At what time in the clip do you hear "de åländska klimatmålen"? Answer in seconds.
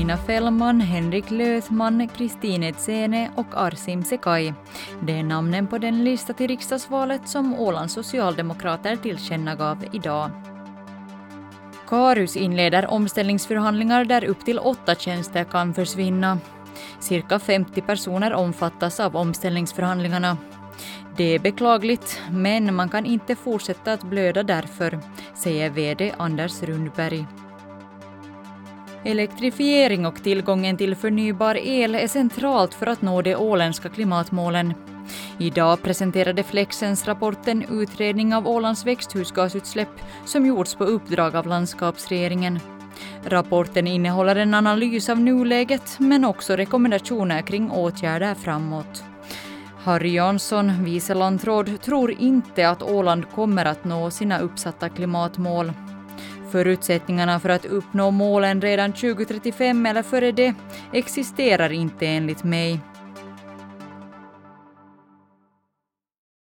33.22-34.74